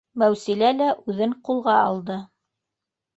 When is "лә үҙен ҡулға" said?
0.77-1.75